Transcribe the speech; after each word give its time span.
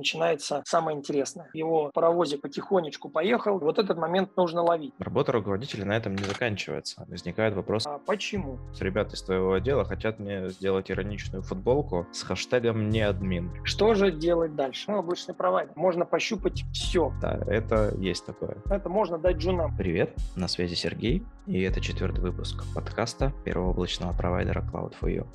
начинается 0.00 0.62
самое 0.66 0.96
интересное. 0.96 1.48
Его 1.52 1.90
паровозик 1.92 2.40
потихонечку 2.40 3.08
поехал, 3.10 3.58
вот 3.58 3.78
этот 3.78 3.98
момент 3.98 4.36
нужно 4.36 4.62
ловить. 4.62 4.94
Работа 4.98 5.32
руководителя 5.32 5.84
на 5.84 5.96
этом 5.96 6.14
не 6.14 6.24
заканчивается. 6.24 7.04
Возникает 7.08 7.54
вопрос, 7.54 7.86
А 7.86 7.98
почему? 7.98 8.58
ребята 8.80 9.14
из 9.14 9.22
твоего 9.22 9.52
отдела 9.52 9.84
хотят 9.84 10.18
мне 10.18 10.48
сделать 10.48 10.90
ироничную 10.90 11.42
футболку 11.42 12.06
с 12.12 12.22
хэштегом 12.22 12.88
«не 12.88 13.02
админ». 13.02 13.50
Что 13.62 13.94
же 13.94 14.10
делать 14.10 14.56
дальше? 14.56 14.90
Ну, 14.90 14.98
обычный 14.98 15.34
провайдер. 15.34 15.72
Можно 15.76 16.06
пощупать 16.06 16.64
все. 16.72 17.12
Да, 17.20 17.38
это 17.46 17.94
есть 17.98 18.24
такое. 18.24 18.56
Это 18.70 18.88
можно 18.88 19.18
дать 19.18 19.36
джунам. 19.36 19.76
Привет, 19.76 20.16
на 20.34 20.48
связи 20.48 20.74
Сергей, 20.74 21.22
и 21.46 21.60
это 21.62 21.80
четвертый 21.80 22.20
выпуск 22.20 22.64
подкаста 22.74 23.32
первого 23.44 23.70
облачного 23.70 24.12
провайдера 24.16 24.62
Cloud4U. 24.72 25.26